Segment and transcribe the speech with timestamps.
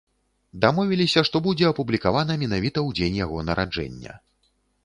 [0.63, 4.19] Дамовіліся, што будзе апублікавана менавіта ў дзень яго нараджэння.